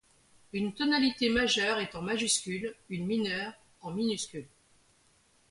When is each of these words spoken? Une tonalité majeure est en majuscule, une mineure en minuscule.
Une 0.51 0.73
tonalité 0.73 1.29
majeure 1.29 1.77
est 1.77 1.93
en 1.93 2.01
majuscule, 2.01 2.73
une 2.89 3.05
mineure 3.05 3.53
en 3.81 3.91
minuscule. 3.91 4.47